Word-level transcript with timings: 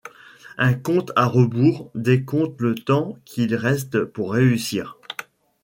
Un 0.57 0.73
compte 0.73 1.11
à 1.15 1.27
rebours 1.27 1.91
décompte 1.93 2.59
le 2.59 2.73
temps 2.73 3.19
qu'il 3.23 3.53
reste 3.53 4.03
pour 4.03 4.33
réussir. 4.33 4.97